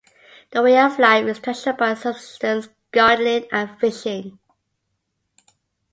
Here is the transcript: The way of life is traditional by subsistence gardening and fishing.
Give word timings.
The 0.49 0.63
way 0.63 0.79
of 0.79 0.97
life 0.97 1.27
is 1.27 1.37
traditional 1.37 1.75
by 1.75 1.93
subsistence 1.93 2.69
gardening 2.91 3.45
and 3.51 3.69
fishing. 3.79 4.39